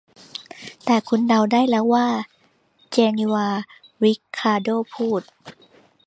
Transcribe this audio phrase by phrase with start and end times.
[0.85, 2.07] แต่คุณเดาได้แล้วว่า
[2.91, 3.47] 'เจนีวา'
[4.03, 5.21] ริคาร์โด้พูด